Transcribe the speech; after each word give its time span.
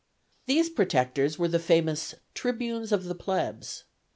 These 0.47 0.71
protectors 0.71 1.37
were 1.37 1.47
the 1.47 1.59
famous 1.59 2.15
Tribunes 2.33 2.91
of 2.91 3.03
the 3.03 3.13
Plebs. 3.13 3.83